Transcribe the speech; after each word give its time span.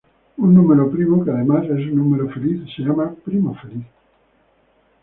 Un 0.43 0.49
número 0.57 0.89
primo 0.89 1.23
que 1.23 1.29
además 1.29 1.65
es 1.65 1.85
un 1.93 1.97
número 1.97 2.27
feliz 2.27 2.63
se 2.75 2.81
llama 2.81 3.13
primo 3.23 3.53
feliz. 3.53 3.85